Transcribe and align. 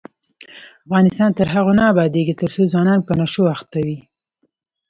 افغانستان 0.85 1.29
تر 1.37 1.47
هغو 1.53 1.71
نه 1.79 1.83
ابادیږي، 1.91 2.33
ترڅو 2.41 2.61
ځوانان 2.73 2.99
په 3.07 3.11
نشو 3.19 3.43
اخته 3.55 3.77
وي. 3.85 3.99